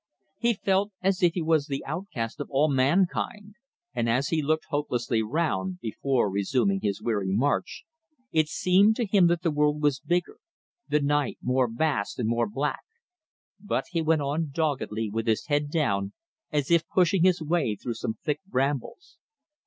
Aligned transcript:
He 0.39 0.55
felt 0.55 0.91
as 1.03 1.21
if 1.21 1.35
he 1.35 1.43
was 1.43 1.67
the 1.67 1.85
outcast 1.85 2.39
of 2.39 2.47
all 2.49 2.69
mankind, 2.71 3.53
and 3.93 4.09
as 4.09 4.29
he 4.29 4.41
looked 4.41 4.65
hopelessly 4.71 5.21
round, 5.21 5.79
before 5.79 6.27
resuming 6.27 6.79
his 6.81 7.03
weary 7.03 7.29
march, 7.29 7.83
it 8.31 8.47
seemed 8.47 8.95
to 8.95 9.05
him 9.05 9.27
that 9.27 9.43
the 9.43 9.51
world 9.51 9.79
was 9.83 9.99
bigger, 9.99 10.39
the 10.89 11.01
night 11.01 11.37
more 11.39 11.69
vast 11.71 12.17
and 12.17 12.27
more 12.27 12.47
black; 12.49 12.81
but 13.59 13.83
he 13.91 14.01
went 14.01 14.23
on 14.23 14.49
doggedly 14.51 15.07
with 15.07 15.27
his 15.27 15.45
head 15.45 15.69
down 15.69 16.13
as 16.51 16.71
if 16.71 16.87
pushing 16.89 17.21
his 17.21 17.39
way 17.39 17.75
through 17.75 17.93
some 17.93 18.15
thick 18.23 18.39
brambles. 18.47 19.19